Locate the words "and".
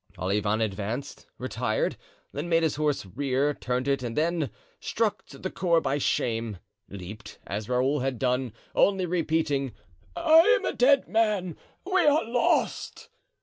4.01-4.17